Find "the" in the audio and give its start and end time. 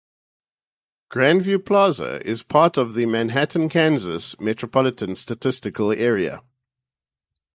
2.95-3.05